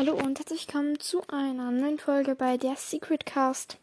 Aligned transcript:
Hallo 0.00 0.14
und 0.14 0.38
herzlich 0.38 0.66
willkommen 0.66 0.98
zu 0.98 1.20
einer 1.28 1.70
neuen 1.70 1.98
Folge 1.98 2.34
bei 2.34 2.56
der 2.56 2.76
Secret 2.76 3.26
Cast. 3.26 3.76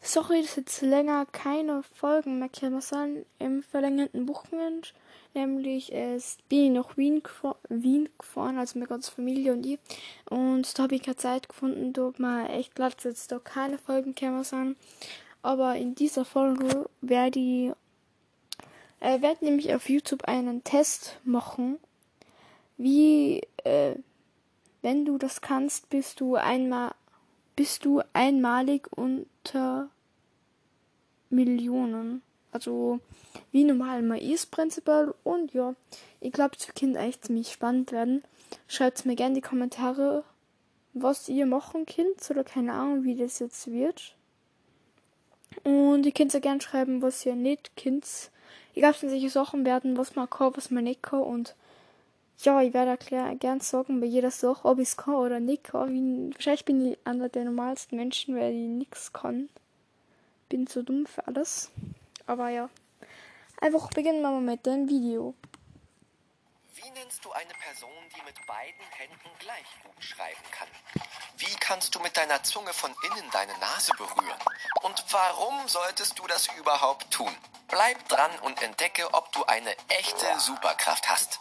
Sorry, 0.00 0.42
dass 0.42 0.56
jetzt 0.56 0.82
länger 0.82 1.26
keine 1.26 1.84
Folgen 1.94 2.40
mehr 2.40 2.48
kämen 2.48 2.80
sollen 2.80 3.24
im 3.38 3.62
verlängerten 3.62 4.26
Wochenende. 4.26 4.88
Nämlich 5.32 5.92
ist 5.92 6.40
bin 6.48 6.64
ich 6.64 6.70
nach 6.72 6.96
Wien, 6.96 7.22
Wien 7.68 8.08
gefahren, 8.18 8.58
also 8.58 8.80
mit 8.80 8.88
ganzer 8.88 9.12
Familie 9.12 9.52
und 9.52 9.64
ich. 9.64 9.78
Und 10.28 10.76
da 10.76 10.82
habe 10.82 10.96
ich 10.96 11.04
keine 11.04 11.18
Zeit 11.18 11.48
gefunden, 11.48 11.92
da 11.92 12.10
mir 12.18 12.50
echt 12.50 12.76
leid, 12.76 12.96
dass 12.96 13.04
jetzt 13.04 13.30
da 13.30 13.38
keine 13.38 13.78
Folgen 13.78 14.16
kämen 14.16 14.42
sollen. 14.42 14.74
Aber 15.40 15.76
in 15.76 15.94
dieser 15.94 16.24
Folge 16.24 16.90
werde 17.00 17.38
ich 17.38 17.70
äh, 18.98 19.22
werde 19.22 19.44
nämlich 19.44 19.72
auf 19.72 19.88
YouTube 19.88 20.24
einen 20.24 20.64
Test 20.64 21.20
machen, 21.22 21.78
wie 22.76 23.42
äh, 23.62 23.94
wenn 24.84 25.06
du 25.06 25.16
das 25.16 25.40
kannst, 25.40 25.88
bist 25.88 26.20
du 26.20 26.36
einmal 26.36 26.92
bist 27.56 27.84
du 27.84 28.02
einmalig 28.12 28.86
unter 28.94 29.88
Millionen. 31.30 32.20
Also 32.52 33.00
wie 33.50 33.64
normal 33.64 34.02
mal 34.02 34.20
ist 34.20 34.50
prinzipiell. 34.50 35.14
Und 35.24 35.54
ja, 35.54 35.74
ich 36.20 36.32
glaube, 36.32 36.56
es 36.58 36.66
Kind 36.74 36.96
echt 36.96 37.24
ziemlich 37.24 37.50
spannend 37.50 37.92
werden. 37.92 38.22
Schreibt 38.68 39.06
mir 39.06 39.16
gerne 39.16 39.30
in 39.30 39.34
die 39.36 39.48
Kommentare, 39.48 40.22
was 40.92 41.28
ihr 41.28 41.46
machen 41.46 41.86
könnt 41.86 42.30
oder 42.30 42.44
keine 42.44 42.74
Ahnung, 42.74 43.04
wie 43.04 43.16
das 43.16 43.38
jetzt 43.38 43.70
wird. 43.70 44.14
Und 45.62 46.04
ihr 46.04 46.12
könnt 46.12 46.34
ja 46.34 46.40
gerne 46.40 46.60
schreiben, 46.60 47.00
was 47.00 47.24
ihr 47.24 47.36
nicht 47.36 47.76
könnt. 47.76 48.04
Ich 48.74 48.80
glaube, 48.80 48.94
es 48.94 49.00
sind 49.00 49.10
solche 49.10 49.30
Sachen 49.30 49.64
werden, 49.64 49.96
was 49.96 50.14
man 50.14 50.28
kann, 50.28 50.56
was 50.56 50.70
man 50.70 50.84
nicht 50.84 51.02
kann 51.02 51.22
und 51.22 51.54
ja, 52.38 52.60
ich 52.60 52.74
werde 52.74 52.92
erklären, 52.92 53.38
gern 53.38 53.60
sagen 53.60 54.00
bei 54.00 54.06
jeder 54.06 54.30
Sache, 54.30 54.66
ob 54.66 54.78
ich 54.78 54.88
es 54.88 54.96
kann 54.96 55.14
oder 55.14 55.40
nicht 55.40 55.64
kann. 55.64 56.34
Wahrscheinlich 56.34 56.64
bin 56.64 56.92
ich 56.92 56.98
einer 57.04 57.28
der 57.28 57.44
normalsten 57.44 57.96
Menschen, 57.96 58.36
weil 58.36 58.52
ich 58.52 58.68
nichts 58.68 59.12
kann. 59.12 59.48
Bin 60.48 60.66
zu 60.66 60.82
dumm 60.82 61.06
für 61.06 61.26
alles. 61.26 61.70
Aber 62.26 62.48
ja. 62.48 62.68
Einfach 63.60 63.88
beginnen 63.90 64.20
wir 64.20 64.30
mal 64.30 64.40
mit 64.40 64.66
dem 64.66 64.88
Video. 64.88 65.34
Wie 66.74 66.90
nennst 66.90 67.24
du 67.24 67.32
eine 67.32 67.52
Person, 67.62 67.90
die 68.14 68.22
mit 68.26 68.34
beiden 68.46 68.84
Händen 68.90 69.30
gleich 69.38 69.64
gut 69.84 70.04
schreiben 70.04 70.42
kann? 70.50 70.68
Wie 71.38 71.54
kannst 71.60 71.94
du 71.94 72.00
mit 72.00 72.16
deiner 72.16 72.42
Zunge 72.42 72.72
von 72.72 72.90
innen 73.04 73.30
deine 73.32 73.56
Nase 73.58 73.92
berühren? 73.96 74.38
Und 74.82 75.04
warum 75.10 75.66
solltest 75.66 76.18
du 76.18 76.26
das 76.26 76.48
überhaupt 76.58 77.10
tun? 77.10 77.34
Bleib 77.68 78.06
dran 78.08 78.30
und 78.42 78.60
entdecke, 78.60 79.12
ob 79.14 79.32
du 79.32 79.44
eine 79.44 79.74
echte 79.88 80.26
Superkraft 80.38 81.08
hast. 81.08 81.40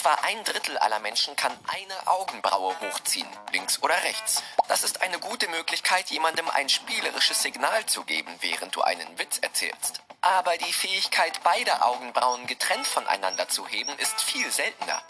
Etwa 0.00 0.14
ein 0.22 0.42
Drittel 0.44 0.78
aller 0.78 0.98
Menschen 1.00 1.36
kann 1.36 1.52
eine 1.66 2.06
Augenbraue 2.06 2.74
hochziehen, 2.80 3.28
links 3.52 3.82
oder 3.82 4.02
rechts. 4.02 4.42
Das 4.66 4.82
ist 4.82 5.02
eine 5.02 5.18
gute 5.18 5.46
Möglichkeit, 5.48 6.08
jemandem 6.08 6.48
ein 6.48 6.70
spielerisches 6.70 7.42
Signal 7.42 7.84
zu 7.84 8.04
geben, 8.04 8.34
während 8.40 8.74
du 8.74 8.80
einen 8.80 9.18
Witz 9.18 9.36
erzählst. 9.42 10.00
Aber 10.22 10.56
die 10.56 10.72
Fähigkeit, 10.72 11.38
beide 11.44 11.82
Augenbrauen 11.82 12.46
getrennt 12.46 12.86
voneinander 12.86 13.50
zu 13.50 13.68
heben, 13.68 13.94
ist 13.98 14.22
viel 14.22 14.50
seltener. 14.50 15.02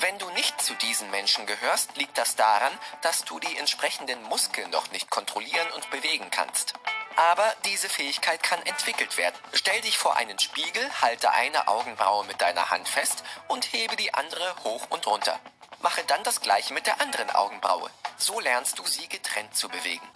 Wenn 0.00 0.18
du 0.18 0.30
nicht 0.30 0.58
zu 0.62 0.72
diesen 0.76 1.10
Menschen 1.10 1.44
gehörst, 1.44 1.98
liegt 1.98 2.16
das 2.16 2.34
daran, 2.34 2.72
dass 3.02 3.24
du 3.24 3.38
die 3.40 3.58
entsprechenden 3.58 4.22
Muskeln 4.22 4.70
noch 4.70 4.90
nicht 4.92 5.10
kontrollieren 5.10 5.70
und 5.74 5.90
bewegen 5.90 6.30
kannst. 6.30 6.72
Aber 7.18 7.52
diese 7.64 7.88
Fähigkeit 7.88 8.44
kann 8.44 8.64
entwickelt 8.64 9.18
werden. 9.18 9.34
Stell 9.52 9.80
dich 9.80 9.98
vor 9.98 10.16
einen 10.16 10.38
Spiegel, 10.38 10.88
halte 11.02 11.32
eine 11.32 11.66
Augenbraue 11.66 12.24
mit 12.26 12.40
deiner 12.40 12.70
Hand 12.70 12.86
fest 12.86 13.24
und 13.48 13.72
hebe 13.72 13.96
die 13.96 14.14
andere 14.14 14.54
hoch 14.62 14.86
und 14.90 15.04
runter. 15.04 15.40
Mache 15.82 16.02
dann 16.06 16.22
das 16.22 16.40
gleiche 16.40 16.72
mit 16.74 16.86
der 16.86 17.00
anderen 17.00 17.28
Augenbraue. 17.30 17.90
So 18.18 18.38
lernst 18.38 18.78
du 18.78 18.84
sie 18.84 19.08
getrennt 19.08 19.52
zu 19.52 19.68
bewegen. 19.68 20.06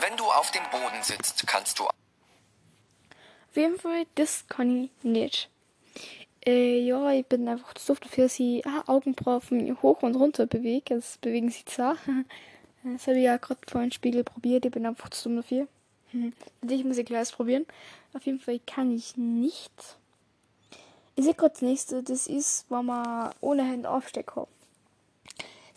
Wenn 0.00 0.16
du 0.16 0.24
auf 0.24 0.50
dem 0.50 0.62
Boden 0.70 1.02
sitzt, 1.02 1.46
kannst 1.46 1.78
du. 1.80 1.86
Jeden 3.54 3.78
Fall, 3.78 4.06
das 4.14 4.46
ich 4.48 4.90
nicht. 5.02 5.50
Äh, 6.46 6.78
ja, 6.80 7.10
ich 7.10 7.26
bin 7.26 7.46
einfach 7.46 7.74
zu 7.74 7.88
doof 7.88 8.00
dafür, 8.00 8.24
dass 8.24 8.40
ich 8.40 8.66
ah, 8.66 8.84
Augenbrauen 8.86 9.42
von 9.42 9.58
mir 9.58 9.82
hoch 9.82 10.00
und 10.00 10.16
runter 10.16 10.46
bewege. 10.46 10.94
Das 10.94 11.18
bewegen 11.18 11.50
sie 11.50 11.66
zwar. 11.66 11.98
Das 12.84 13.08
habe 13.08 13.18
ich 13.18 13.24
ja 13.24 13.36
gerade 13.36 13.60
vor 13.66 13.80
einem 13.80 13.90
Spiegel 13.90 14.22
probiert. 14.24 14.64
Ich 14.64 14.70
bin 14.70 14.86
einfach 14.86 15.10
zu 15.10 15.24
dumm 15.28 15.36
dafür. 15.36 15.66
Hm. 16.12 16.32
Ich 16.68 16.84
muss 16.84 16.98
ich 16.98 17.06
gleich 17.06 17.32
probieren. 17.32 17.66
Auf 18.14 18.24
jeden 18.24 18.40
Fall 18.40 18.60
kann 18.66 18.90
ich 18.90 19.16
nicht. 19.16 19.72
Ich 21.16 21.24
sehe 21.24 21.34
gerade 21.34 21.52
das 21.52 21.62
nächste, 21.62 22.02
das 22.02 22.26
ist, 22.26 22.66
wenn 22.68 22.86
man 22.86 23.32
ohne 23.40 23.64
Hände 23.64 23.90
aufstecken 23.90 24.44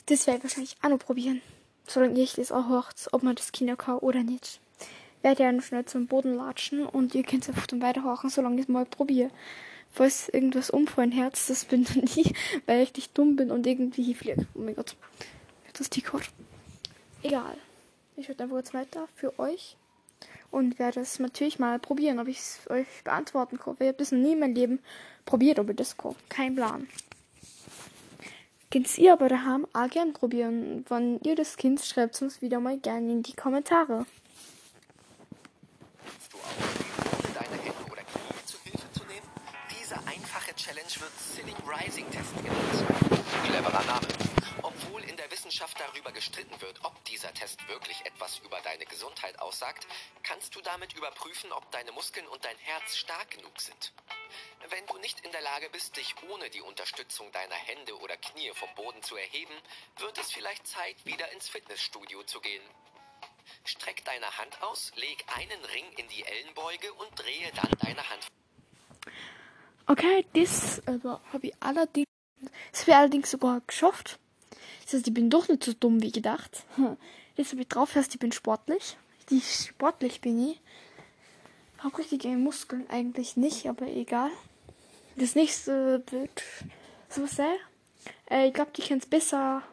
Das 0.06 0.28
werde 0.28 0.38
ich 0.38 0.44
wahrscheinlich 0.44 0.78
auch 0.82 0.90
noch 0.90 1.00
probieren. 1.00 1.42
Solange 1.88 2.20
ich 2.20 2.34
das 2.34 2.52
auch 2.52 2.70
hört, 2.70 3.08
ob 3.12 3.24
man 3.24 3.36
das 3.36 3.52
Kinder 3.52 3.76
kann 3.76 3.98
oder 3.98 4.24
nicht. 4.24 4.60
Werde 5.24 5.44
ja 5.44 5.62
schnell 5.62 5.86
zum 5.86 6.08
Boden 6.08 6.36
latschen 6.36 6.86
und 6.86 7.16
ihr 7.16 7.24
könnt 7.24 7.44
es 7.44 7.50
einfach 7.50 7.68
dann 7.68 7.82
weiterhorchen, 7.82 8.30
solange 8.30 8.58
ich 8.58 8.64
es 8.64 8.68
mal 8.68 8.86
probiere. 8.86 9.32
Falls 9.92 10.30
irgendwas 10.30 10.70
umfallen 10.70 11.12
Herz, 11.12 11.48
das 11.48 11.66
bin 11.66 11.84
dann 11.94 12.04
nie, 12.16 12.34
weil 12.66 12.78
ich 12.78 12.90
richtig 12.90 13.10
dumm 13.10 13.36
bin 13.36 13.52
und 13.52 13.68
irgendwie 13.68 14.14
fliege. 14.14 14.48
Oh 14.54 14.60
mein 14.60 14.76
Gott. 14.76 14.96
Das 15.72 15.82
ist 15.82 15.96
die 15.96 16.02
Code. 16.02 16.26
Egal. 17.24 17.58
Ich 18.16 18.28
werde 18.28 18.44
einfach 18.44 18.58
jetzt 18.58 18.74
weiter 18.74 19.08
für 19.16 19.38
euch 19.40 19.76
und 20.52 20.80
werde 20.80 21.00
es 21.00 21.20
natürlich 21.20 21.60
mal 21.60 21.80
probieren, 21.80 22.20
ob 22.20 22.28
ich 22.28 22.40
es 22.40 22.60
euch 22.70 22.88
beantworten 23.04 23.58
kann. 23.58 23.76
Ich 23.80 23.88
habe 23.88 23.98
das 23.98 24.12
noch 24.12 24.20
nie 24.20 24.34
in 24.34 24.40
meinem 24.40 24.56
Leben 24.56 24.80
probiert, 25.26 25.60
das 25.80 25.98
kann. 25.98 26.16
Kein 26.30 26.56
Plan. 26.56 26.88
Könnt 28.72 28.98
ihr 28.98 29.12
aber 29.12 29.28
daheim 29.28 29.68
auch 29.74 29.90
gern 29.90 30.14
probieren. 30.14 30.86
Wenn 30.88 31.20
ihr 31.24 31.36
das 31.36 31.58
Kind 31.58 31.82
schreibt 31.82 32.16
es 32.16 32.22
uns 32.22 32.42
wieder 32.42 32.62
mal 32.62 32.78
gerne 32.78 33.12
in 33.12 33.22
die 33.22 33.34
Kommentare. 33.34 34.06
Du 36.32 36.38
auch 36.38 37.34
deine 37.34 37.62
Hände 37.62 37.92
oder 37.92 38.02
Knie 38.04 38.46
zu 38.46 38.58
Hilfe 38.64 38.92
zu 38.94 39.04
nehmen? 39.06 39.28
Diese 39.78 39.96
einfache 39.96 40.56
Challenge 40.56 40.88
wird 41.00 41.12
Silly 41.20 41.54
Rising 41.68 42.10
Test 42.12 42.34
genannt. 42.38 43.22
Cleverer 43.44 43.84
Name. 43.86 44.41
Obwohl 44.74 45.04
in 45.04 45.18
der 45.18 45.30
Wissenschaft 45.32 45.78
darüber 45.80 46.12
gestritten 46.14 46.60
wird, 46.62 46.80
ob 46.84 47.04
dieser 47.06 47.34
Test 47.34 47.68
wirklich 47.68 48.00
etwas 48.06 48.40
über 48.40 48.60
deine 48.62 48.86
Gesundheit 48.86 49.38
aussagt, 49.40 49.86
kannst 50.24 50.56
du 50.56 50.62
damit 50.62 50.94
überprüfen, 50.94 51.52
ob 51.52 51.70
deine 51.72 51.92
Muskeln 51.92 52.26
und 52.28 52.44
dein 52.46 52.58
Herz 52.58 52.96
stark 52.96 53.32
genug 53.32 53.60
sind. 53.60 53.92
Wenn 54.70 54.86
du 54.88 54.98
nicht 55.00 55.20
in 55.26 55.32
der 55.34 55.42
Lage 55.42 55.70
bist, 55.72 55.98
dich 55.98 56.16
ohne 56.30 56.50
die 56.50 56.62
Unterstützung 56.62 57.30
deiner 57.34 57.56
Hände 57.56 57.98
oder 58.00 58.16
Knie 58.16 58.52
vom 58.54 58.74
Boden 58.76 59.02
zu 59.04 59.18
erheben, 59.18 59.54
wird 59.98 60.18
es 60.18 60.32
vielleicht 60.32 60.66
Zeit, 60.66 60.96
wieder 61.06 61.30
ins 61.34 61.50
Fitnessstudio 61.50 62.24
zu 62.24 62.40
gehen. 62.40 62.64
Streck 63.66 64.06
deine 64.06 64.38
Hand 64.38 64.62
aus, 64.64 64.94
leg 64.96 65.26
einen 65.36 65.66
Ring 65.66 65.92
in 65.98 66.08
die 66.08 66.24
Ellenbeuge 66.24 66.94
und 66.94 67.10
drehe 67.20 67.52
dann 67.56 67.72
deine 67.82 68.10
Hand. 68.10 68.28
Okay, 69.88 70.26
das 70.34 70.82
also, 70.86 71.20
habe 71.34 71.48
ich 71.48 71.54
allerdings, 71.60 72.08
das 72.72 72.88
allerdings 72.88 73.32
sogar 73.32 73.60
geschafft. 73.68 74.21
Das 74.84 74.94
heißt, 74.94 75.08
ich 75.08 75.14
bin 75.14 75.30
doch 75.30 75.48
nicht 75.48 75.64
so 75.64 75.74
dumm 75.74 76.02
wie 76.02 76.12
gedacht. 76.12 76.64
Jetzt 77.38 77.52
habe 77.52 77.62
ich 77.62 77.68
drauf, 77.68 77.94
dass 77.94 78.08
ich 78.08 78.20
bin 78.20 78.32
sportlich. 78.32 78.98
Die 79.30 79.42
sportlich 79.42 80.22
bin 80.22 80.52
ich. 80.52 80.62
Hab 81.80 81.98
richtige 81.98 82.28
Muskeln 82.30 82.90
eigentlich 82.90 83.38
nicht, 83.38 83.68
aber 83.68 83.88
egal. 83.88 84.30
Das 85.16 85.36
nächste 85.36 86.04
wird 86.12 86.44
so 87.10 87.26
sehr. 87.26 87.56
Äh, 88.30 88.48
ich 88.48 88.54
glaube, 88.54 88.72
die 88.76 88.82
können 88.82 89.00
es 89.00 89.06
besser 89.06 89.64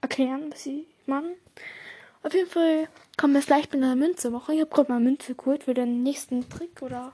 erklären, 0.00 0.52
was 0.52 0.62
sie 0.62 0.86
machen. 1.06 1.34
Auf 2.22 2.32
jeden 2.34 2.48
Fall 2.48 2.88
man 3.22 3.36
es 3.36 3.48
leicht 3.48 3.72
mit 3.72 3.82
einer 3.82 3.96
Münze 3.96 4.30
machen. 4.30 4.54
Ich 4.54 4.60
habe 4.60 4.70
gerade 4.70 4.92
mal 4.92 5.00
Münze 5.00 5.34
geholt 5.34 5.64
für 5.64 5.74
den 5.74 6.02
nächsten 6.02 6.48
Trick 6.48 6.82
oder 6.82 7.12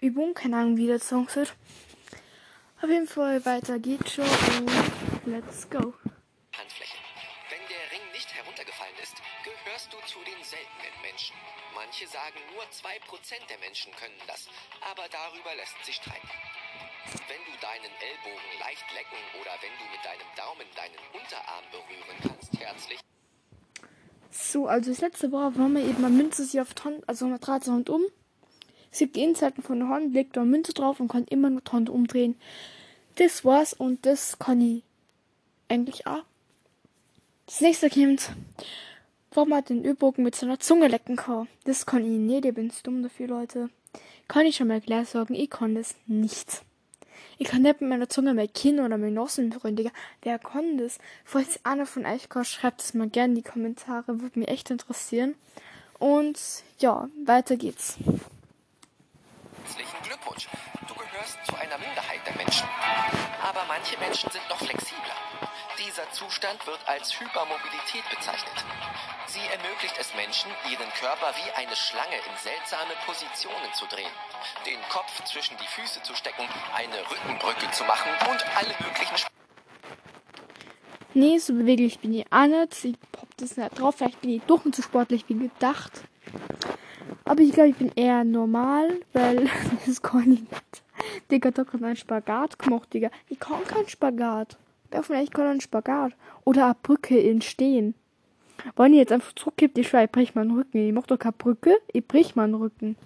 Übung. 0.00 0.34
Keine 0.34 0.56
Ahnung, 0.56 0.76
wie 0.76 0.86
das 0.86 1.08
Song 1.08 1.28
wird. 1.34 1.54
Auf 2.82 2.90
jeden 2.90 3.06
Fall 3.06 3.44
weiter 3.44 3.78
geht's 3.78 4.12
schon 4.12 4.24
und 4.24 4.70
let's 5.26 5.68
go. 5.70 5.94
Gehörst 9.84 9.92
du 9.92 9.98
zu 10.06 10.24
den 10.24 10.42
seltenen 10.44 10.94
Menschen. 11.02 11.36
Manche 11.74 12.06
sagen, 12.06 12.38
nur 12.52 12.62
2% 12.64 13.48
der 13.48 13.58
Menschen 13.58 13.92
können 13.96 14.20
das, 14.26 14.48
aber 14.80 15.04
darüber 15.10 15.54
lässt 15.56 15.76
sich 15.84 15.96
streiten. 15.96 16.28
Wenn 17.28 17.42
du 17.44 17.52
deinen 17.60 17.92
Ellbogen 18.00 18.50
leicht 18.60 18.86
lecken 18.94 19.18
oder 19.40 19.52
wenn 19.60 19.74
du 19.76 19.84
mit 19.92 20.02
deinem 20.04 20.30
Daumen 20.36 20.68
deinen 20.76 21.00
Unterarm 21.12 21.64
berühren 21.70 22.18
kannst, 22.22 22.52
herzlich. 22.60 23.00
So, 24.30 24.66
also 24.66 24.90
das 24.90 25.00
letzte 25.00 25.32
war, 25.32 25.54
wenn 25.56 25.72
man 25.72 25.88
eben 25.88 26.00
mal 26.00 26.10
Münze 26.10 26.44
sie 26.44 26.60
auf 26.60 26.74
Hand, 26.84 27.06
also 27.08 27.26
man 27.26 27.40
dreht 27.40 27.66
Hand 27.66 27.90
um, 27.90 28.02
sieht 28.90 29.16
die 29.16 29.22
Innenseiten 29.22 29.62
von 29.62 29.80
der 29.80 29.88
Hand, 29.88 30.14
legt 30.14 30.36
da 30.36 30.44
Münze 30.44 30.72
drauf 30.72 31.00
und 31.00 31.08
kann 31.08 31.24
immer 31.24 31.50
nur 31.50 31.62
die 31.62 31.88
umdrehen. 31.90 32.40
Das 33.16 33.44
war's 33.44 33.74
und 33.74 34.06
das 34.06 34.38
kann 34.38 34.60
ich 34.60 34.82
eigentlich 35.68 36.06
auch. 36.06 36.24
Das 37.46 37.60
nächste 37.60 37.90
kommt 37.90 38.30
warum 39.34 39.50
man 39.50 39.64
den 39.64 39.84
Übungen 39.84 40.22
mit 40.22 40.34
seiner 40.34 40.58
Zunge 40.58 40.88
lecken 40.88 41.16
kann. 41.16 41.48
Das 41.64 41.84
kann 41.84 42.02
ich 42.04 42.18
nicht, 42.18 42.44
ich 42.46 42.54
bin 42.54 42.72
dumm 42.82 43.02
dafür, 43.02 43.28
Leute. 43.28 43.68
Kann 44.28 44.46
ich 44.46 44.56
schon 44.56 44.68
mal 44.68 44.80
gleich 44.80 45.08
sagen, 45.08 45.34
ich 45.34 45.50
kann 45.50 45.74
das 45.74 45.94
nicht. 46.06 46.62
Ich 47.36 47.48
kann 47.48 47.62
nicht 47.62 47.80
mit 47.80 47.90
meiner 47.90 48.08
Zunge 48.08 48.32
mein 48.32 48.52
Kinn 48.52 48.80
oder 48.80 48.96
mein 48.96 49.14
Nossen 49.14 49.50
berühren. 49.50 49.90
Wer 50.22 50.38
kann 50.38 50.78
das? 50.78 50.98
Falls 51.24 51.64
einer 51.64 51.84
von 51.84 52.06
euch 52.06 52.28
kann, 52.28 52.44
schreibt 52.44 52.80
es 52.80 52.94
mal 52.94 53.08
gerne 53.08 53.30
in 53.30 53.34
die 53.36 53.42
Kommentare. 53.42 54.20
Würde 54.20 54.38
mich 54.38 54.48
echt 54.48 54.70
interessieren. 54.70 55.34
Und 55.98 56.38
ja, 56.78 57.08
weiter 57.24 57.56
geht's. 57.56 57.96
Herzlichen 59.64 60.02
Glückwunsch. 60.04 60.48
Du 60.86 60.94
gehörst 60.94 61.38
zu 61.46 61.54
einer 61.56 61.78
Minderheit 61.78 62.20
der 62.26 62.36
Menschen. 62.36 62.68
Aber 63.42 63.64
manche 63.68 63.98
Menschen 63.98 64.30
sind 64.30 64.48
noch 64.48 64.58
flexibler. 64.58 65.16
Dieser 65.78 66.10
Zustand 66.12 66.66
wird 66.66 66.80
als 66.86 67.18
Hypermobilität 67.18 68.04
bezeichnet. 68.10 68.64
Sie 69.26 69.40
ermöglicht 69.40 69.96
es 69.98 70.14
Menschen, 70.14 70.50
ihren 70.70 70.90
Körper 71.00 71.32
wie 71.36 71.50
eine 71.56 71.74
Schlange 71.74 72.16
in 72.16 72.36
seltsame 72.42 72.92
Positionen 73.06 73.72
zu 73.72 73.86
drehen, 73.86 74.12
den 74.66 74.78
Kopf 74.90 75.24
zwischen 75.24 75.56
die 75.56 75.66
Füße 75.66 76.02
zu 76.02 76.14
stecken, 76.14 76.44
eine 76.74 77.00
Rückenbrücke 77.10 77.70
zu 77.72 77.84
machen 77.84 78.12
und 78.30 78.44
alle 78.56 78.74
möglichen 78.84 79.16
Sp 79.16 79.32
Nee, 81.14 81.38
so 81.38 81.54
beweglich 81.54 82.00
bin 82.00 82.12
ich 82.12 82.26
auch 82.30 82.46
nicht. 82.46 82.84
Ich 82.84 82.96
hab 83.16 83.36
das 83.36 83.56
nicht 83.56 83.78
drauf. 83.78 83.94
Vielleicht 83.96 84.20
bin 84.20 84.30
ich 84.30 84.42
doch 84.42 84.64
nicht 84.64 84.74
so 84.74 84.82
sportlich 84.82 85.24
wie 85.28 85.38
gedacht. 85.38 85.92
Aber 87.24 87.40
ich 87.40 87.52
glaube, 87.52 87.70
ich 87.70 87.76
bin 87.76 87.92
eher 87.94 88.24
normal, 88.24 89.00
weil 89.12 89.48
das 89.86 90.02
kann 90.02 90.32
ich 90.32 90.40
nicht. 90.40 90.82
Digga, 91.30 91.50
da 91.50 91.64
kann 91.64 91.84
ein 91.84 91.96
Spagat 91.96 92.58
gemacht, 92.58 92.92
Digga. 92.92 93.10
Ich 93.28 93.38
kann 93.38 93.64
keinen 93.64 93.88
Spagat. 93.88 94.58
Von 94.90 95.16
euch 95.16 95.30
kann 95.30 95.46
einen 95.46 95.60
Spagat? 95.60 96.12
Oder 96.44 96.66
eine 96.66 96.74
Brücke 96.74 97.18
in 97.18 97.40
Stehen. 97.40 97.94
Wenn 98.76 98.92
ich 98.92 98.98
jetzt 98.98 99.12
einfach 99.12 99.32
zurückgebe, 99.34 99.80
ich 99.80 99.88
schwör, 99.88 100.04
ich 100.04 100.10
brich 100.10 100.34
meinen 100.34 100.56
Rücken. 100.56 100.88
Ich 100.88 100.92
mach 100.92 101.06
doch 101.06 101.18
keine 101.18 101.32
Brücke, 101.32 101.76
ich 101.92 102.06
brich 102.06 102.34
meinen 102.34 102.54
Rücken. 102.54 102.96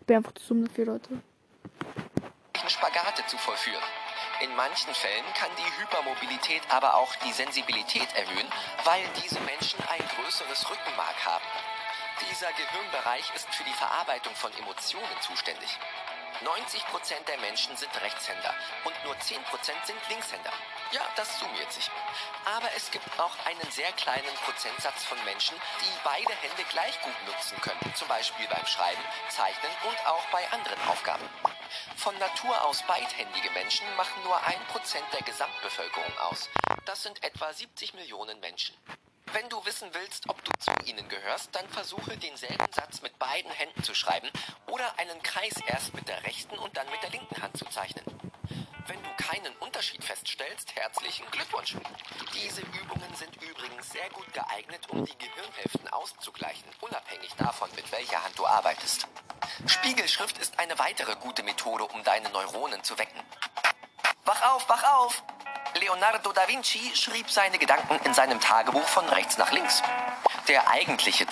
Ich 0.00 0.06
bin 0.06 0.16
einfach 0.16 0.32
zu 0.32 0.54
dumm 0.54 0.66
dafür, 0.66 0.86
Leute. 0.86 1.22
Spagate 2.68 3.26
zu 3.26 3.36
vollführen. 3.38 3.82
In 4.40 4.56
manchen 4.56 4.94
Fällen 4.94 5.24
kann 5.38 5.50
die 5.58 5.82
Hypermobilität 5.82 6.62
aber 6.70 6.94
auch 6.96 7.14
die 7.26 7.32
Sensibilität 7.32 8.08
erhöhen, 8.16 8.48
weil 8.84 9.04
diese 9.22 9.38
Menschen 9.40 9.78
ein 9.86 10.02
größeres 10.16 10.70
Rückenmark 10.70 11.18
haben. 11.26 11.44
Dieser 12.30 12.50
Gehirnbereich 12.52 13.30
ist 13.36 13.48
für 13.54 13.64
die 13.64 13.78
Verarbeitung 13.78 14.34
von 14.34 14.50
Emotionen 14.58 15.16
zuständig. 15.20 15.78
90% 16.42 17.26
der 17.28 17.38
Menschen 17.38 17.76
sind 17.76 17.92
Rechtshänder 18.02 18.54
und 18.84 18.94
nur 19.04 19.14
10% 19.14 19.38
sind 19.86 20.00
Linkshänder. 20.08 20.54
Ja, 20.92 21.00
das 21.16 21.38
summiert 21.38 21.72
sich. 21.72 21.90
Aber 22.44 22.68
es 22.76 22.90
gibt 22.90 23.18
auch 23.18 23.34
einen 23.46 23.70
sehr 23.70 23.90
kleinen 23.92 24.34
Prozentsatz 24.44 25.04
von 25.04 25.16
Menschen, 25.24 25.56
die 25.80 25.90
beide 26.04 26.34
Hände 26.34 26.64
gleich 26.70 27.00
gut 27.00 27.14
nutzen 27.26 27.58
können. 27.62 27.94
Zum 27.94 28.08
Beispiel 28.08 28.46
beim 28.48 28.66
Schreiben, 28.66 29.00
Zeichnen 29.30 29.72
und 29.88 30.06
auch 30.06 30.24
bei 30.26 30.46
anderen 30.52 30.80
Aufgaben. 30.88 31.24
Von 31.96 32.18
Natur 32.18 32.62
aus 32.66 32.82
beidhändige 32.82 33.50
Menschen 33.52 33.86
machen 33.96 34.22
nur 34.24 34.36
ein 34.44 34.60
Prozent 34.68 35.06
der 35.14 35.22
Gesamtbevölkerung 35.22 36.18
aus. 36.18 36.50
Das 36.84 37.02
sind 37.02 37.22
etwa 37.24 37.50
70 37.50 37.94
Millionen 37.94 38.38
Menschen. 38.40 38.76
Wenn 39.32 39.48
du 39.48 39.64
wissen 39.64 39.88
willst, 39.94 40.28
ob 40.28 40.44
du 40.44 40.50
zu 40.58 40.72
ihnen 40.84 41.08
gehörst, 41.08 41.54
dann 41.54 41.66
versuche 41.70 42.18
denselben 42.18 42.70
Satz 42.70 43.00
mit 43.00 43.18
beiden 43.18 43.50
Händen 43.50 43.82
zu 43.82 43.94
schreiben 43.94 44.28
oder 44.66 44.98
einen 44.98 45.22
Kreis 45.22 45.54
erst 45.66 45.94
mit 45.94 46.06
der 46.06 46.22
rechten 46.24 46.58
und 46.58 46.76
dann 46.76 46.90
mit 46.90 47.02
der 47.02 47.10
linken 47.10 47.40
Hand 47.40 47.56
zu 47.56 47.64
zeichnen. 47.66 48.04
Wenn 48.86 49.02
du 49.02 49.10
keinen 49.16 49.54
Unterschied 49.60 50.02
feststellst, 50.02 50.74
herzlichen 50.74 51.24
Glückwunsch. 51.30 51.76
Diese 52.34 52.62
Übungen 52.62 53.14
sind 53.14 53.36
übrigens 53.40 53.90
sehr 53.90 54.08
gut 54.10 54.32
geeignet, 54.32 54.88
um 54.90 55.04
die 55.04 55.16
Gehirnhälften 55.18 55.88
auszugleichen, 55.88 56.68
unabhängig 56.80 57.32
davon, 57.36 57.68
mit 57.76 57.90
welcher 57.92 58.24
Hand 58.24 58.36
du 58.38 58.46
arbeitest. 58.46 59.06
Spiegelschrift 59.66 60.38
ist 60.38 60.58
eine 60.58 60.78
weitere 60.78 61.14
gute 61.16 61.42
Methode, 61.44 61.84
um 61.84 62.02
deine 62.02 62.30
Neuronen 62.30 62.82
zu 62.82 62.98
wecken. 62.98 63.20
Wach 64.24 64.42
auf, 64.54 64.68
wach 64.68 64.82
auf! 64.94 65.22
Leonardo 65.80 66.32
da 66.32 66.48
Vinci 66.48 66.94
schrieb 66.94 67.30
seine 67.30 67.58
Gedanken 67.58 67.98
in 68.04 68.14
seinem 68.14 68.40
Tagebuch 68.40 68.86
von 68.88 69.08
rechts 69.08 69.38
nach 69.38 69.52
links. 69.52 69.82
Der 70.48 70.68
eigentliche 70.68 71.26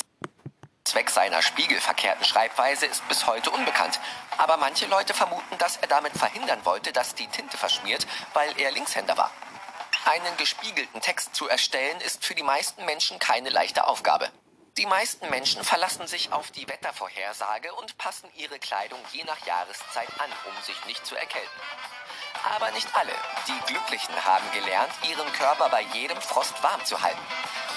Zweck 0.90 1.08
seiner 1.10 1.40
spiegelverkehrten 1.40 2.24
Schreibweise 2.24 2.84
ist 2.86 3.06
bis 3.06 3.28
heute 3.28 3.52
unbekannt. 3.52 4.00
Aber 4.38 4.56
manche 4.56 4.86
Leute 4.86 5.14
vermuten, 5.14 5.56
dass 5.58 5.76
er 5.76 5.86
damit 5.86 6.12
verhindern 6.18 6.58
wollte, 6.64 6.92
dass 6.92 7.14
die 7.14 7.28
Tinte 7.28 7.56
verschmiert, 7.56 8.08
weil 8.34 8.52
er 8.60 8.72
Linkshänder 8.72 9.16
war. 9.16 9.30
Einen 10.06 10.36
gespiegelten 10.36 11.00
Text 11.00 11.36
zu 11.36 11.48
erstellen 11.48 12.00
ist 12.00 12.24
für 12.24 12.34
die 12.34 12.42
meisten 12.42 12.84
Menschen 12.86 13.20
keine 13.20 13.50
leichte 13.50 13.86
Aufgabe. 13.86 14.32
Die 14.78 14.86
meisten 14.86 15.30
Menschen 15.30 15.62
verlassen 15.62 16.08
sich 16.08 16.32
auf 16.32 16.50
die 16.50 16.68
Wettervorhersage 16.68 17.72
und 17.74 17.96
passen 17.96 18.28
ihre 18.34 18.58
Kleidung 18.58 18.98
je 19.12 19.22
nach 19.22 19.46
Jahreszeit 19.46 20.08
an, 20.18 20.32
um 20.48 20.62
sich 20.64 20.84
nicht 20.86 21.06
zu 21.06 21.14
erkälten. 21.14 21.60
Aber 22.56 22.72
nicht 22.72 22.88
alle. 22.96 23.12
Die 23.46 23.72
Glücklichen 23.72 24.24
haben 24.24 24.50
gelernt, 24.50 24.92
ihren 25.08 25.32
Körper 25.34 25.68
bei 25.68 25.82
jedem 25.94 26.20
Frost 26.20 26.60
warm 26.64 26.84
zu 26.84 27.00
halten. 27.00 27.22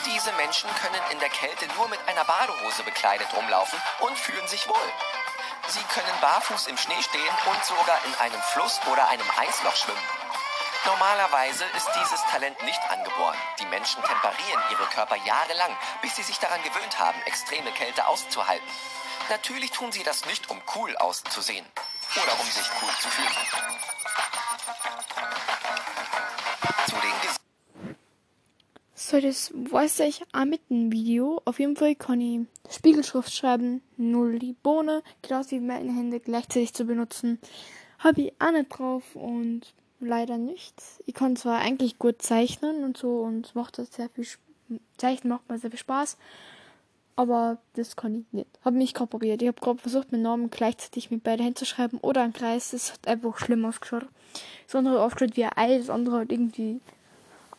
Diese 0.06 0.34
Menschen 0.34 0.70
können 0.76 1.02
in 1.12 1.20
der 1.20 1.30
Kälte 1.30 1.66
nur 1.78 1.88
mit 1.88 2.00
einer 2.08 2.26
Badehose 2.26 2.84
bekleidet 2.84 3.28
rumlaufen 3.36 3.80
und 4.00 4.18
fühlen 4.18 4.48
sich 4.48 4.68
wohl. 4.68 4.94
Sie 5.68 5.84
können 5.84 6.20
barfuß 6.20 6.68
im 6.68 6.78
Schnee 6.78 7.02
stehen 7.02 7.36
und 7.50 7.66
sogar 7.66 8.00
in 8.06 8.16
einem 8.16 8.42
Fluss 8.42 8.82
oder 8.92 9.08
einem 9.08 9.30
Eisloch 9.38 9.76
schwimmen. 9.76 10.04
Normalerweise 10.86 11.64
ist 11.78 11.90
dieses 11.96 12.22
Talent 12.26 12.62
nicht 12.64 12.82
angeboren. 12.90 13.38
Die 13.60 13.66
Menschen 13.66 14.04
temperieren 14.04 14.64
ihre 14.72 14.86
Körper 14.88 15.16
jahrelang, 15.16 15.76
bis 16.02 16.18
sie 16.18 16.24
sich 16.24 16.40
daran 16.40 16.62
gewöhnt 16.64 17.00
haben, 17.00 17.22
extreme 17.26 17.72
Kälte 17.72 18.06
auszuhalten. 18.06 18.68
Natürlich 19.30 19.72
tun 19.72 19.94
sie 19.94 20.04
das 20.04 20.26
nicht, 20.26 20.50
um 20.50 20.62
cool 20.76 20.98
auszusehen 20.98 21.66
oder 22.22 22.40
um 22.40 22.46
sich 22.46 22.70
cool 22.82 22.90
zu 23.00 23.08
fühlen. 23.08 23.93
Das 29.22 29.54
weiß 29.54 30.00
ich 30.02 30.24
auch 30.34 30.46
mit 30.46 30.62
dem 30.72 30.92
Video. 30.92 31.40
Auf 31.46 31.60
jeden 31.60 31.76
Fall 31.76 31.94
kann 31.94 32.20
ich 32.20 32.48
Spiegelschrift 32.70 33.32
schreiben, 33.32 33.84
null 33.96 34.40
die 34.40 34.54
Bohne, 34.54 35.04
genauso 35.22 35.52
wie 35.52 35.60
meine 35.60 35.94
Hände 35.94 36.20
gleichzeitig 36.20 36.74
zu 36.74 36.86
benutzen. 36.86 37.38
Habe 38.00 38.22
ich 38.22 38.34
auch 38.40 38.52
nicht 38.52 38.70
drauf 38.70 39.16
und 39.16 39.74
leider 40.00 40.40
nicht. 40.40 40.74
Ich 41.06 41.14
kann 41.14 41.36
zwar 41.36 41.60
eigentlich 41.60 42.00
gut 42.00 42.24
zeichnen 42.24 42.84
und 42.84 42.98
so 42.98 43.20
und 43.20 43.54
macht 43.54 43.78
das 43.78 43.94
sehr 43.94 44.10
viel 44.10 44.26
Zeichnen 44.98 45.30
macht 45.30 45.48
mir 45.48 45.60
sehr 45.60 45.70
viel 45.70 45.80
Spaß, 45.80 46.18
aber 47.16 47.60
das 47.74 47.96
kann 47.96 48.16
ich 48.16 48.26
nicht. 48.32 48.50
Habe 48.66 48.78
mich 48.78 48.96
probiert. 48.96 49.44
Ich 49.44 49.48
habe 49.48 49.62
gerade 49.62 49.78
versucht, 49.78 50.12
meinen 50.12 50.24
Namen 50.24 50.50
gleichzeitig 50.50 51.12
mit 51.12 51.24
beiden 51.24 51.44
Händen 51.44 51.58
zu 51.58 51.66
schreiben 51.66 52.00
oder 52.00 52.24
einen 52.24 52.34
Kreis. 52.34 52.72
Das 52.72 52.94
hat 52.94 53.08
einfach 53.08 53.38
schlimm 53.38 53.66
ausgeschaut. 53.66 54.08
Das 54.66 54.76
andere 54.76 54.96
hat 54.96 55.02
aufgeschaut 55.02 55.38
wie 55.38 55.46
ein 55.46 55.52
Ei, 55.56 55.78
das 55.78 55.92
andere 55.92 56.22
hat 56.22 56.32
irgendwie 56.32 56.80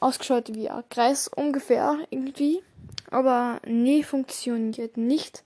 ausgeschaut 0.00 0.55
wie 0.55 0.70
ein 0.70 0.85
Kreis 0.91 1.29
ungefähr 1.29 1.99
irgendwie. 2.11 2.62
Aber 3.11 3.61
nee, 3.66 4.02
funktioniert 4.02 4.97
nicht. 4.97 5.45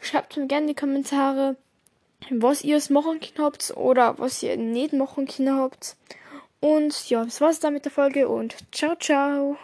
Schreibt 0.00 0.36
mir 0.36 0.46
gerne 0.46 0.62
in 0.62 0.68
die 0.68 0.80
Kommentare, 0.80 1.56
was 2.30 2.62
ihr 2.62 2.76
es 2.76 2.90
machen 2.90 3.20
habt 3.38 3.76
oder 3.76 4.18
was 4.18 4.42
ihr 4.42 4.56
nicht 4.56 4.92
machen 4.92 5.28
habt. 5.50 5.96
Und 6.60 7.08
ja, 7.10 7.24
das 7.24 7.40
war's 7.40 7.60
dann 7.60 7.74
mit 7.74 7.84
der 7.84 7.92
Folge 7.92 8.28
und 8.28 8.56
ciao, 8.72 8.96
ciao. 8.96 9.58